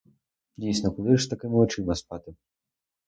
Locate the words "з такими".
1.23-1.55